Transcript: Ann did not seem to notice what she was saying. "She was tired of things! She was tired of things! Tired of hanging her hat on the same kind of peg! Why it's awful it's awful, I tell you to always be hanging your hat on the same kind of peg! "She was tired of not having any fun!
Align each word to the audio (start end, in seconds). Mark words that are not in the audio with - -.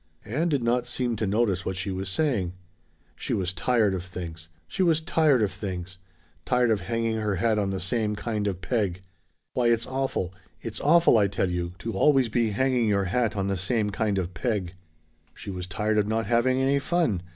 Ann 0.25 0.49
did 0.49 0.63
not 0.63 0.87
seem 0.87 1.15
to 1.17 1.27
notice 1.27 1.63
what 1.63 1.75
she 1.75 1.91
was 1.91 2.09
saying. 2.09 2.53
"She 3.15 3.35
was 3.35 3.53
tired 3.53 3.93
of 3.93 4.03
things! 4.03 4.47
She 4.67 4.81
was 4.81 4.99
tired 4.99 5.43
of 5.43 5.51
things! 5.51 5.99
Tired 6.43 6.71
of 6.71 6.81
hanging 6.81 7.17
her 7.17 7.35
hat 7.35 7.59
on 7.59 7.69
the 7.69 7.79
same 7.79 8.15
kind 8.15 8.47
of 8.47 8.61
peg! 8.61 9.03
Why 9.53 9.67
it's 9.67 9.85
awful 9.85 10.33
it's 10.59 10.81
awful, 10.81 11.19
I 11.19 11.27
tell 11.27 11.51
you 11.51 11.73
to 11.77 11.91
always 11.93 12.29
be 12.29 12.49
hanging 12.49 12.87
your 12.87 13.05
hat 13.05 13.37
on 13.37 13.45
the 13.47 13.57
same 13.57 13.91
kind 13.91 14.17
of 14.17 14.33
peg! 14.33 14.73
"She 15.35 15.51
was 15.51 15.67
tired 15.67 15.99
of 15.99 16.07
not 16.07 16.25
having 16.25 16.59
any 16.59 16.79
fun! 16.79 17.21